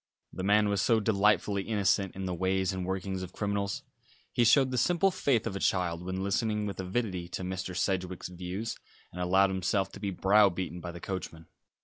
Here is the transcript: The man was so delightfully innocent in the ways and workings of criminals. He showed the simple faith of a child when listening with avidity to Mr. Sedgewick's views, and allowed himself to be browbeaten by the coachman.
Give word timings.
The 0.33 0.41
man 0.41 0.67
was 0.67 0.81
so 0.81 0.99
delightfully 0.99 1.61
innocent 1.61 2.15
in 2.15 2.25
the 2.25 2.33
ways 2.33 2.73
and 2.73 2.87
workings 2.87 3.21
of 3.21 3.33
criminals. 3.33 3.83
He 4.33 4.43
showed 4.43 4.71
the 4.71 4.77
simple 4.79 5.11
faith 5.11 5.45
of 5.45 5.55
a 5.55 5.59
child 5.59 6.01
when 6.03 6.23
listening 6.23 6.65
with 6.65 6.79
avidity 6.79 7.27
to 7.27 7.43
Mr. 7.43 7.77
Sedgewick's 7.77 8.29
views, 8.29 8.75
and 9.11 9.21
allowed 9.21 9.51
himself 9.51 9.91
to 9.91 9.99
be 9.99 10.09
browbeaten 10.09 10.79
by 10.81 10.91
the 10.91 10.99
coachman. 11.01 11.45